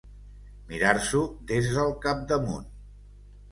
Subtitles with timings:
[0.71, 1.21] Mirar-s'ho
[1.53, 2.67] des del capdamunt.